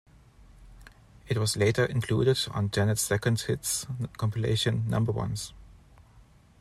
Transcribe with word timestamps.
It 1.27 1.37
was 1.37 1.55
later 1.55 1.85
included 1.85 2.39
on 2.49 2.71
Janet's 2.71 3.03
second 3.03 3.39
hits 3.41 3.85
compilation 4.17 4.89
"Number 4.89 5.11
Ones". 5.11 5.53